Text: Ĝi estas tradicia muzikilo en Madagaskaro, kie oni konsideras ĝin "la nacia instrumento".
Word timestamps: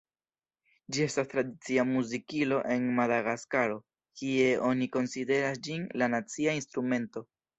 Ĝi 0.95 1.01
estas 1.07 1.27
tradicia 1.33 1.83
muzikilo 1.89 2.61
en 2.77 2.87
Madagaskaro, 3.01 3.77
kie 4.21 4.47
oni 4.71 4.89
konsideras 4.97 5.63
ĝin 5.69 5.87
"la 6.03 6.11
nacia 6.17 6.59
instrumento". 6.61 7.27